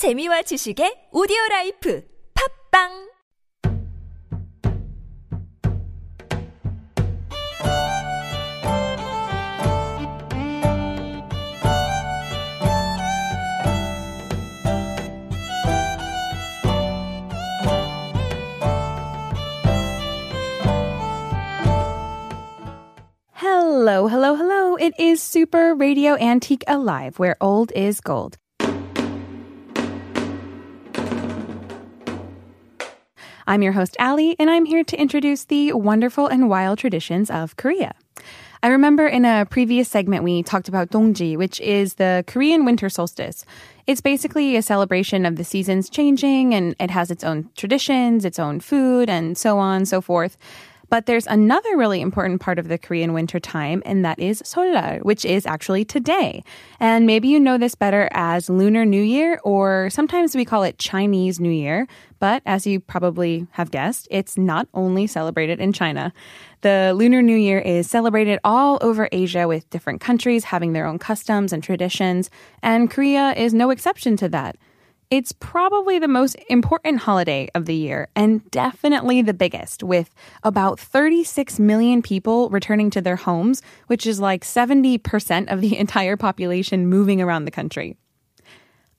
[0.00, 2.00] 재미와 지식의 오디오 라이프
[2.32, 2.88] 팝빵
[23.36, 24.76] Hello, hello, hello.
[24.76, 28.38] It is Super Radio Antique Alive, where old is gold.
[33.50, 37.56] I'm your host, Ali, and I'm here to introduce the wonderful and wild traditions of
[37.56, 37.96] Korea.
[38.62, 42.88] I remember in a previous segment we talked about Dongji, which is the Korean winter
[42.88, 43.44] solstice.
[43.88, 48.38] It's basically a celebration of the seasons changing and it has its own traditions, its
[48.38, 50.38] own food, and so on and so forth.
[50.90, 55.02] But there's another really important part of the Korean winter time, and that is Seollal,
[55.02, 56.42] which is actually today.
[56.80, 60.78] And maybe you know this better as Lunar New Year, or sometimes we call it
[60.78, 61.86] Chinese New Year.
[62.18, 66.12] But as you probably have guessed, it's not only celebrated in China.
[66.62, 70.98] The Lunar New Year is celebrated all over Asia with different countries having their own
[70.98, 72.30] customs and traditions,
[72.62, 74.56] and Korea is no exception to that.
[75.10, 80.78] It's probably the most important holiday of the year and definitely the biggest, with about
[80.78, 86.86] 36 million people returning to their homes, which is like 70% of the entire population
[86.86, 87.96] moving around the country.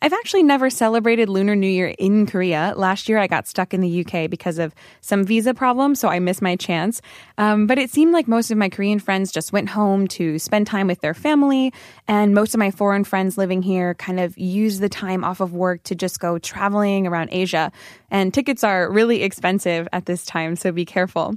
[0.04, 2.74] I've actually never celebrated Lunar New Year in Korea.
[2.76, 6.18] Last year, I got stuck in the UK because of some visa problems, so I
[6.18, 7.04] missed my chance.
[7.38, 10.66] Um, but it seemed like most of my Korean friends just went home to spend
[10.66, 11.72] time with their family,
[12.08, 15.54] and most of my foreign friends living here kind of used the time off of
[15.54, 17.72] work to just go traveling around Asia.
[18.10, 21.36] And tickets are really expensive at this time, so be careful.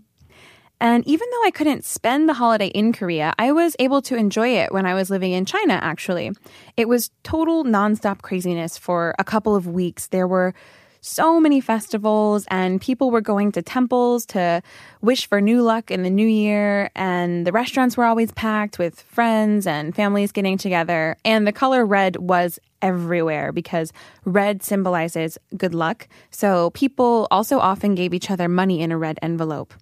[0.85, 4.49] And even though I couldn't spend the holiday in Korea, I was able to enjoy
[4.49, 6.31] it when I was living in China, actually.
[6.77, 10.09] It was total nonstop craziness for a couple of weeks.
[10.09, 10.53] There were
[11.01, 14.61] so many festivals and people were going to temples to
[15.01, 19.01] wish for new luck in the new year and the restaurants were always packed with
[19.01, 23.93] friends and families getting together and the color red was everywhere because
[24.25, 29.19] red symbolizes good luck so people also often gave each other money in a red
[29.21, 29.75] envelope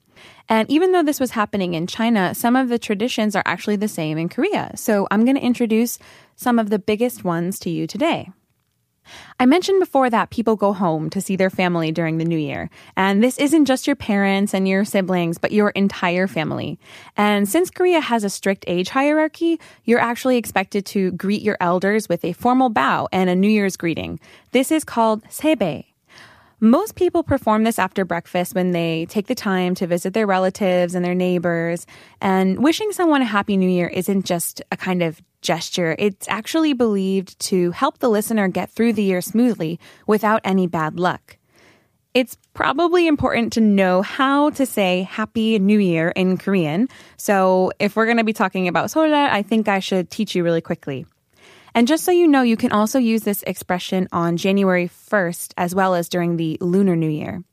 [0.48, 3.88] and even though this was happening in China, some of the traditions are actually the
[3.88, 4.72] same in Korea.
[4.76, 5.98] So I'm going to introduce
[6.36, 8.30] some of the biggest ones to you today.
[9.40, 12.70] I mentioned before that people go home to see their family during the new year.
[12.96, 16.78] And this isn't just your parents and your siblings, but your entire family.
[17.16, 22.08] And since Korea has a strict age hierarchy, you're actually expected to greet your elders
[22.08, 24.20] with a formal bow and a New Year's greeting.
[24.52, 25.91] This is called sebe.
[26.64, 30.94] Most people perform this after breakfast when they take the time to visit their relatives
[30.94, 31.88] and their neighbors.
[32.20, 35.96] And wishing someone a happy new year isn't just a kind of gesture.
[35.98, 41.00] It's actually believed to help the listener get through the year smoothly without any bad
[41.00, 41.36] luck.
[42.14, 46.88] It's probably important to know how to say Happy New Year in Korean.
[47.16, 50.44] So if we're going to be talking about Seollal, I think I should teach you
[50.44, 51.06] really quickly.
[51.73, 55.75] And just so you know, you can also use this expression on January 1st as
[55.75, 57.43] well as during the Lunar New Year.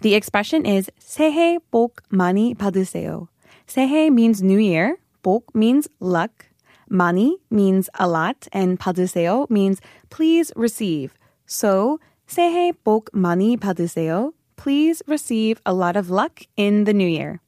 [0.00, 3.28] The expression is 새해 복 많이 받으세요.
[3.66, 6.46] 새해 means New Year, 복 means luck,
[6.90, 9.80] 많이 means a lot, and 받으세요 means
[10.10, 11.14] please receive.
[11.46, 14.32] So, 새해 복 많이 받으세요.
[14.56, 17.40] Please receive a lot of luck in the new year.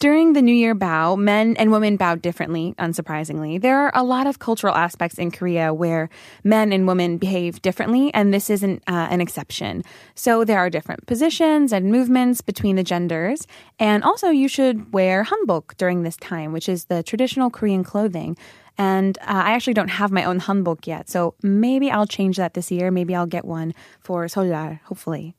[0.00, 3.60] During the New Year bow, men and women bow differently, unsurprisingly.
[3.60, 6.10] There are a lot of cultural aspects in Korea where
[6.42, 9.82] men and women behave differently, and this isn't uh, an exception.
[10.14, 13.46] So there are different positions and movements between the genders.
[13.78, 18.36] And also, you should wear hanbok during this time, which is the traditional Korean clothing.
[18.76, 22.54] And uh, I actually don't have my own hanbok yet, so maybe I'll change that
[22.54, 22.90] this year.
[22.90, 25.34] Maybe I'll get one for Seollal, hopefully.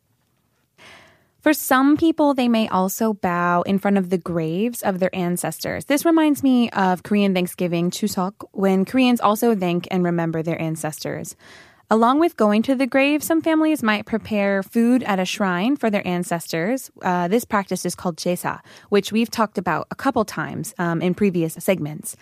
[1.45, 5.85] For some people, they may also bow in front of the graves of their ancestors.
[5.85, 11.35] This reminds me of Korean Thanksgiving, Chuseok, when Koreans also thank and remember their ancestors.
[11.91, 15.91] Along with going to the grave, some families might prepare food at a shrine for
[15.91, 16.89] their ancestors.
[17.03, 21.13] Uh, this practice is called jesa, which we've talked about a couple times um, in
[21.13, 22.17] previous segments.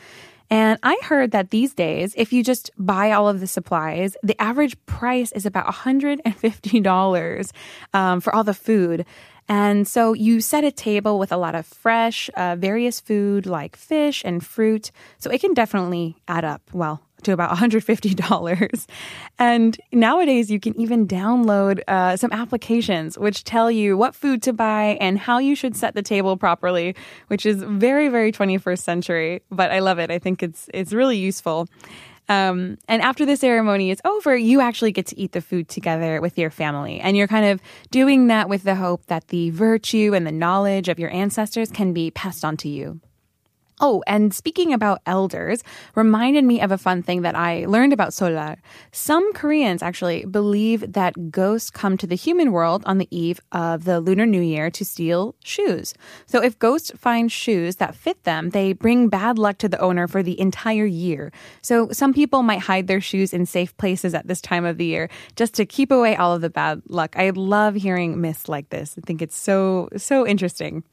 [0.50, 4.40] And I heard that these days, if you just buy all of the supplies, the
[4.42, 7.52] average price is about $150
[7.94, 9.06] um, for all the food.
[9.50, 13.76] And so you set a table with a lot of fresh, uh, various food like
[13.76, 14.92] fish and fruit.
[15.18, 16.62] So it can definitely add up.
[16.72, 18.86] Well, to about $150.
[19.40, 24.54] And nowadays, you can even download uh, some applications which tell you what food to
[24.54, 26.96] buy and how you should set the table properly,
[27.28, 29.42] which is very, very 21st century.
[29.50, 30.12] But I love it.
[30.12, 31.68] I think it's it's really useful.
[32.30, 36.22] Um, and after the ceremony is over, you actually get to eat the food together
[36.22, 37.00] with your family.
[37.00, 37.62] And you're kind of
[37.92, 41.94] doing that with the hope that the virtue and the knowledge of your ancestors can
[41.94, 43.02] be passed on to you.
[43.86, 45.62] Oh, and speaking about elders,
[45.94, 48.56] reminded me of a fun thing that I learned about Seollal.
[48.94, 53.84] Some Koreans actually believe that ghosts come to the human world on the eve of
[53.84, 55.94] the Lunar New Year to steal shoes.
[56.28, 60.08] So if ghosts find shoes that fit them, they bring bad luck to the owner
[60.08, 61.34] for the entire year.
[61.62, 64.86] So some people might hide their shoes in safe places at this time of the
[64.86, 67.18] year just to keep away all of the bad luck.
[67.18, 68.96] I love hearing myths like this.
[68.98, 70.84] I think it's so, so interesting.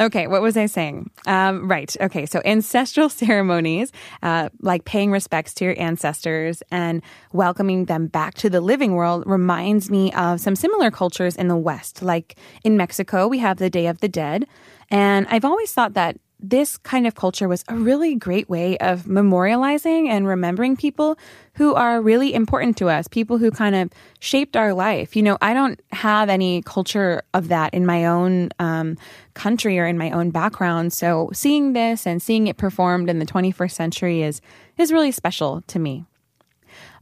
[0.00, 1.10] Okay, what was I saying?
[1.26, 1.94] Um, right.
[2.00, 7.02] Okay, so ancestral ceremonies, uh, like paying respects to your ancestors and
[7.32, 11.56] welcoming them back to the living world, reminds me of some similar cultures in the
[11.56, 12.02] West.
[12.02, 14.46] Like in Mexico, we have the Day of the Dead.
[14.90, 19.04] And I've always thought that this kind of culture was a really great way of
[19.04, 21.18] memorializing and remembering people
[21.54, 25.14] who are really important to us, people who kind of shaped our life.
[25.14, 28.96] You know, I don't have any culture of that in my own um,
[29.34, 30.92] country or in my own background.
[30.92, 34.40] So seeing this and seeing it performed in the 21st century is
[34.78, 36.06] is really special to me.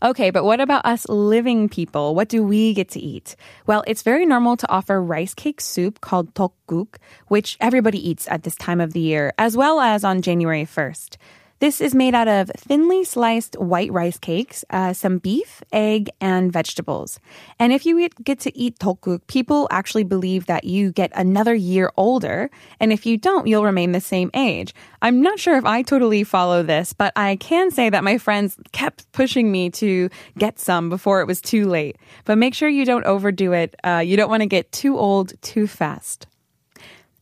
[0.01, 2.15] Okay, but what about us living people?
[2.15, 3.35] What do we get to eat?
[3.67, 8.45] Well, it's very normal to offer rice cake soup called tteokguk, which everybody eats at
[8.45, 11.17] this time of the year, as well as on January 1st.
[11.61, 16.53] This is made out of thinly sliced white rice cakes, uh, some beef, egg, and
[16.53, 17.19] vegetables.
[17.59, 21.91] And if you get to eat tteokguk, people actually believe that you get another year
[21.97, 22.49] older.
[22.79, 24.73] And if you don't, you'll remain the same age.
[25.03, 28.57] I'm not sure if I totally follow this, but I can say that my friends
[28.71, 31.97] kept pushing me to get some before it was too late.
[32.25, 33.75] But make sure you don't overdo it.
[33.83, 36.29] Uh, you don't want to get too old too fast.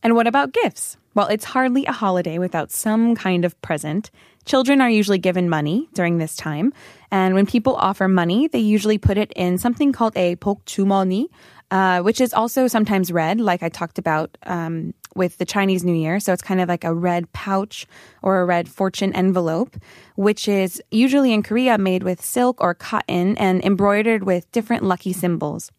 [0.03, 0.95] And what about gifts?
[1.17, 4.11] Well, it's hardly a holiday without some kind of present.
[4.45, 6.73] Children are usually given money during this time.
[7.09, 11.25] And when people offer money, they usually put it in something called a bokjumeoni,
[11.71, 15.95] uh, which is also sometimes red, like I talked about um, with the Chinese New
[15.95, 16.19] Year.
[16.19, 17.87] So it's kind of like a red pouch
[18.21, 19.75] or a red fortune envelope,
[20.17, 25.13] which is usually in Korea made with silk or cotton and embroidered with different lucky
[25.13, 25.71] symbols.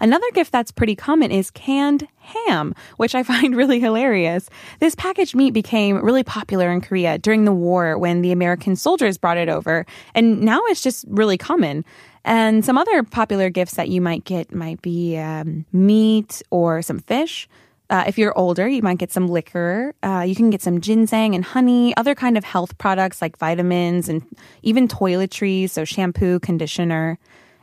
[0.00, 4.48] Another gift that's pretty common is canned ham, which I find really hilarious.
[4.80, 9.18] This packaged meat became really popular in Korea during the war when the American soldiers
[9.18, 11.84] brought it over, and now it's just really common.
[12.24, 16.98] And some other popular gifts that you might get might be um, meat or some
[16.98, 17.48] fish.
[17.88, 19.92] Uh, if you're older, you might get some liquor.
[20.02, 24.08] Uh, you can get some ginseng and honey, other kind of health products like vitamins
[24.08, 24.24] and
[24.62, 27.18] even toiletries, so shampoo, conditioner.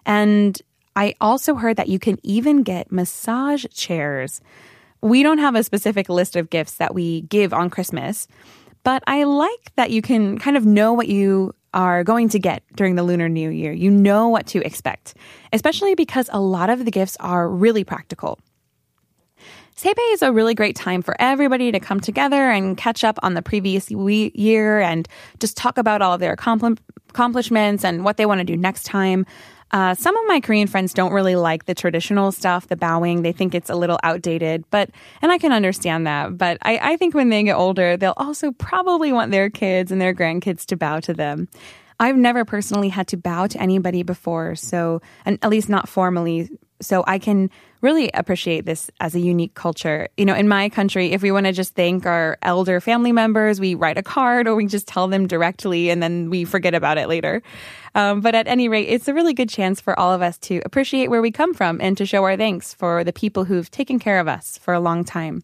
[0.05, 0.61] And
[0.97, 4.41] I also heard that you can even get massage chairs.
[4.99, 8.27] We don't have a specific list of gifts that we give on Christmas,
[8.81, 12.63] but I like that you can kind of know what you are going to get
[12.73, 13.71] during the Lunar New Year.
[13.71, 15.13] You know what to expect,
[15.53, 18.39] especially because a lot of the gifts are really practical.
[19.75, 23.35] Seibei is a really great time for everybody to come together and catch up on
[23.35, 25.07] the previous year and
[25.39, 29.27] just talk about all of their accomplishments and what they want to do next time.
[29.71, 33.21] Uh, some of my Korean friends don't really like the traditional stuff, the bowing.
[33.21, 34.89] They think it's a little outdated, but,
[35.21, 36.37] and I can understand that.
[36.37, 39.99] But I, I think when they get older, they'll also probably want their kids and
[39.99, 41.49] their grandkids to bow to them.
[41.99, 46.49] I've never personally had to bow to anybody before, so, and at least not formally.
[46.79, 47.49] So I can
[47.81, 50.07] really appreciate this as a unique culture.
[50.17, 53.59] You know, in my country, if we want to just thank our elder family members,
[53.59, 56.97] we write a card or we just tell them directly and then we forget about
[56.97, 57.41] it later.
[57.95, 60.61] Um, but at any rate, it's a really good chance for all of us to
[60.65, 63.99] appreciate where we come from and to show our thanks for the people who've taken
[63.99, 65.43] care of us for a long time.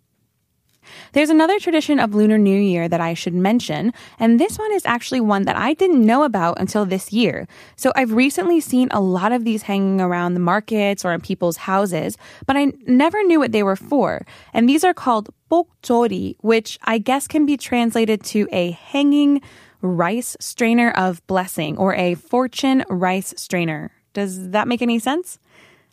[1.14, 4.86] There's another tradition of Lunar New Year that I should mention, and this one is
[4.86, 7.48] actually one that I didn't know about until this year.
[7.76, 11.58] So I've recently seen a lot of these hanging around the markets or in people's
[11.58, 14.26] houses, but I never knew what they were for.
[14.54, 19.42] And these are called bokjori, which I guess can be translated to a hanging
[19.82, 23.92] rice strainer of blessing or a fortune rice strainer.
[24.14, 25.40] Does that make any sense?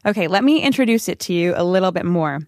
[0.06, 2.40] Okay, let me introduce it to you a little bit more.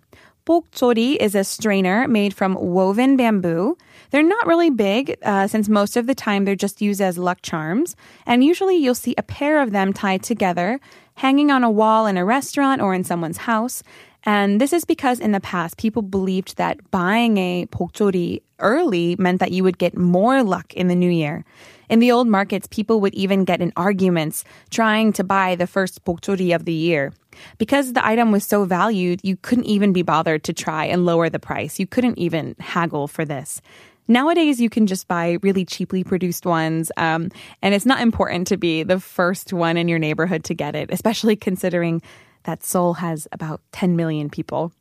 [0.45, 3.77] Bokjori is a strainer made from woven bamboo.
[4.11, 7.43] They're not really big, uh, since most of the time they're just used as luck
[7.43, 7.95] charms.
[8.27, 10.81] And usually you'll see a pair of them tied together,
[11.15, 13.83] hanging on a wall in a restaurant or in someone's house.
[14.25, 19.41] And this is because in the past, people believed that buying a bokjori early meant
[19.41, 21.45] that you would get more luck in the new year.
[21.89, 26.05] In the old markets, people would even get in arguments trying to buy the first
[26.05, 27.13] bokjori of the year.
[27.59, 31.29] Because the item was so valued, you couldn't even be bothered to try and lower
[31.29, 31.81] the price.
[31.81, 33.61] You couldn't even haggle for this.
[34.09, 37.31] Nowadays, you can just buy really cheaply produced ones, um,
[37.63, 40.91] and it's not important to be the first one in your neighborhood to get it,
[40.91, 42.03] especially considering
[42.45, 44.73] that Seoul has about 10 million people.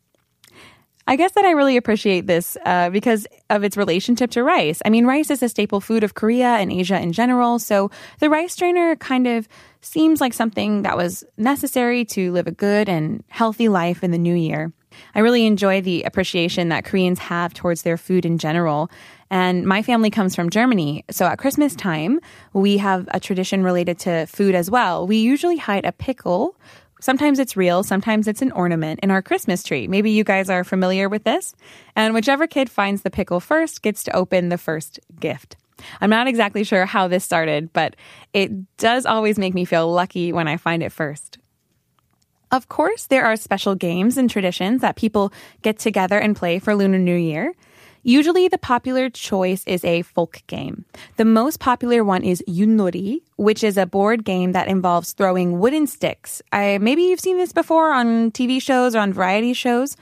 [1.08, 4.82] I guess that I really appreciate this uh, because of its relationship to rice.
[4.86, 7.90] I mean, rice is a staple food of Korea and Asia in general, so
[8.20, 9.48] the rice strainer kind of
[9.82, 14.18] seems like something that was necessary to live a good and healthy life in the
[14.18, 14.72] new year.
[15.16, 18.92] I really enjoy the appreciation that Koreans have towards their food in general.
[19.30, 21.06] And my family comes from Germany.
[21.10, 22.20] So at Christmas time,
[22.54, 25.08] we have a tradition related to food as well.
[25.08, 26.56] We usually hide a pickle.
[27.02, 29.88] Sometimes it's real, sometimes it's an ornament in our Christmas tree.
[29.88, 31.56] Maybe you guys are familiar with this.
[31.96, 35.58] And whichever kid finds the pickle first gets to open the first gift.
[36.00, 37.96] I'm not exactly sure how this started, but
[38.34, 41.40] it does always make me feel lucky when I find it first.
[42.52, 46.76] Of course, there are special games and traditions that people get together and play for
[46.76, 47.54] Lunar New Year.
[48.04, 50.86] Usually, the popular choice is a folk game.
[51.18, 55.86] The most popular one is Yutnori, which is a board game that involves throwing wooden
[55.86, 56.42] sticks.
[56.52, 59.98] I, maybe you've seen this before on TV shows or on variety shows.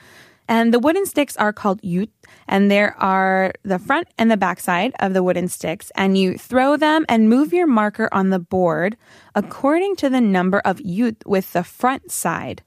[0.47, 2.09] And the wooden sticks are called yut,
[2.47, 6.39] and there are the front and the back side of the wooden sticks, and you
[6.39, 8.97] throw them and move your marker on the board
[9.35, 12.63] according to the number of yut with the front side.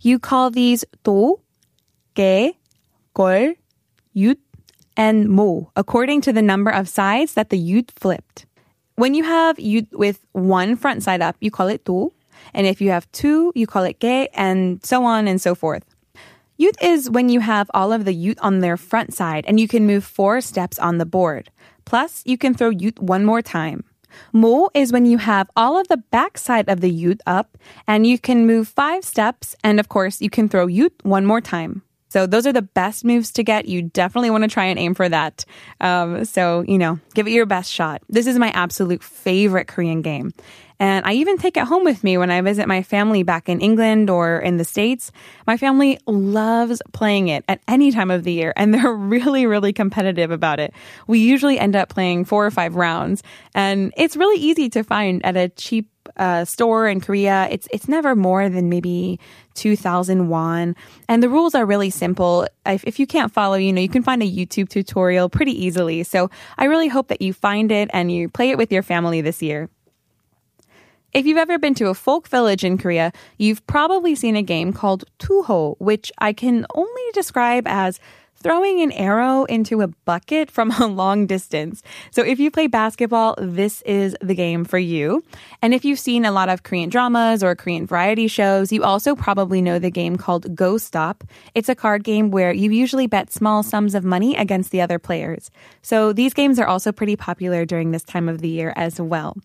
[0.00, 1.40] You call these do,
[2.16, 2.56] ge,
[3.12, 3.52] gol,
[4.16, 4.38] yut,
[5.00, 8.44] and mo, according to the number of sides that the yut flipped.
[8.96, 12.12] When you have yut with one front side up, you call it do,
[12.52, 15.84] and if you have two, you call it ge, and so on and so forth.
[16.60, 19.66] Yut is when you have all of the yut on their front side and you
[19.66, 21.50] can move four steps on the board.
[21.86, 23.84] Plus, you can throw yut one more time.
[24.34, 28.06] Mo is when you have all of the back side of the yut up and
[28.06, 31.80] you can move five steps and of course you can throw yut one more time.
[32.10, 33.66] So those are the best moves to get.
[33.66, 35.44] You definitely want to try and aim for that.
[35.80, 38.02] Um, so, you know, give it your best shot.
[38.08, 40.32] This is my absolute favorite Korean game.
[40.80, 43.60] And I even take it home with me when I visit my family back in
[43.60, 45.12] England or in the States.
[45.46, 49.74] My family loves playing it at any time of the year, and they're really, really
[49.74, 50.72] competitive about it.
[51.06, 53.22] We usually end up playing four or five rounds,
[53.54, 57.46] and it's really easy to find at a cheap uh, store in Korea.
[57.50, 59.20] It's it's never more than maybe
[59.52, 60.76] two thousand won,
[61.08, 62.48] and the rules are really simple.
[62.64, 66.04] If, if you can't follow, you know you can find a YouTube tutorial pretty easily.
[66.04, 69.20] So I really hope that you find it and you play it with your family
[69.20, 69.68] this year.
[71.12, 74.72] If you've ever been to a folk village in Korea, you've probably seen a game
[74.72, 77.98] called Tuho, which I can only describe as
[78.36, 81.82] throwing an arrow into a bucket from a long distance.
[82.12, 85.24] So if you play basketball, this is the game for you.
[85.60, 89.16] And if you've seen a lot of Korean dramas or Korean variety shows, you also
[89.16, 91.24] probably know the game called Go Stop.
[91.56, 95.00] It's a card game where you usually bet small sums of money against the other
[95.00, 95.50] players.
[95.82, 99.36] So these games are also pretty popular during this time of the year as well.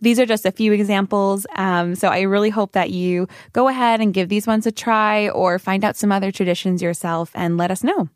[0.00, 1.46] These are just a few examples.
[1.56, 5.28] Um, so I really hope that you go ahead and give these ones a try
[5.28, 8.08] or find out some other traditions yourself and let us know.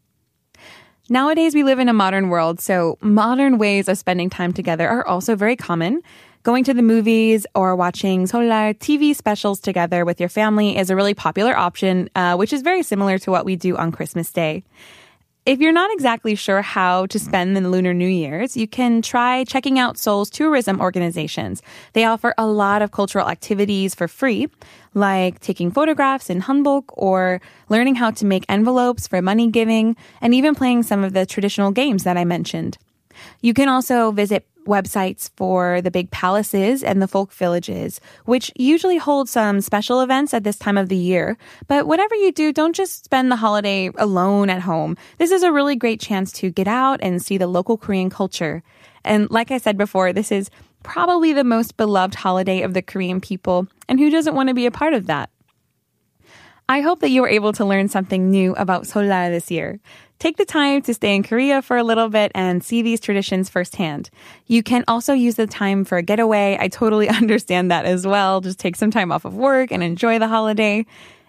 [1.09, 5.05] Nowadays, we live in a modern world, so modern ways of spending time together are
[5.05, 6.03] also very common.
[6.45, 10.97] Going to the movies or watching Seollal TV specials together with your family is a
[10.97, 14.63] really popular option, uh, which is very similar to what we do on Christmas Day.
[15.47, 19.43] If you're not exactly sure how to spend the Lunar New Year's, you can try
[19.45, 21.63] checking out Seoul's tourism organizations.
[21.95, 24.49] They offer a lot of cultural activities for free,
[24.93, 30.35] like taking photographs in hanbok or learning how to make envelopes for money giving, and
[30.35, 32.77] even playing some of the traditional games that I mentioned.
[33.41, 38.99] You can also visit websites for the big palaces and the folk villages, which usually
[38.99, 41.37] hold some special events at this time of the year.
[41.67, 44.97] But whatever you do, don't just spend the holiday alone at home.
[45.19, 48.63] This is a really great chance to get out and see the local Korean culture.
[49.05, 50.51] And like I said before, this is
[50.83, 53.67] probably the most beloved holiday of the Korean people.
[53.89, 55.31] And who doesn't want to be a part of that?
[56.69, 59.81] I hope that you were able to learn something new about Seollal this year.
[60.21, 63.49] Take the time to stay in Korea for a little bit and see these traditions
[63.49, 64.11] firsthand.
[64.49, 66.59] You can also use the time for a getaway.
[66.61, 68.43] I totally understand that as well.
[68.43, 70.85] Just take some time off of work and enjoy the holiday.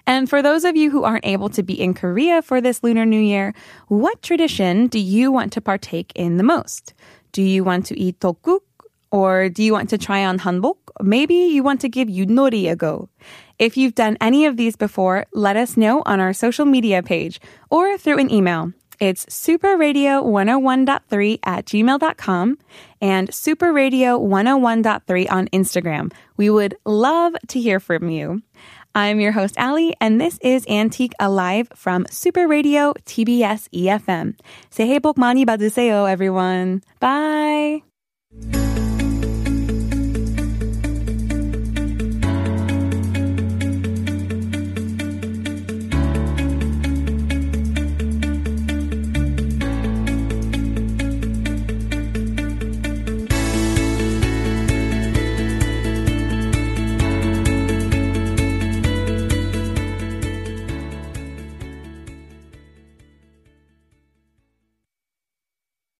[0.05, 3.05] And for those of you who aren't able to be in Korea for this Lunar
[3.05, 3.53] New Year,
[3.87, 6.93] what tradition do you want to partake in the most?
[7.31, 8.59] Do you want to eat tteokguk?
[9.09, 10.75] Or do you want to try on hanbok?
[11.01, 13.07] Maybe you want to give yutnori a go.
[13.57, 17.39] If you've done any of these before, let us know on our social media page
[17.69, 18.73] or through an email.
[19.00, 22.58] It's superradio101.3 at gmail.com
[23.00, 26.12] and superradio101.3 on Instagram.
[26.36, 28.42] We would love to hear from you.
[28.94, 34.36] I'm your host, Ali, and this is Antique Alive from Super Radio TBS EFM.
[34.70, 36.80] 새해 복 많이 받으세요, everyone.
[36.98, 37.82] Bye.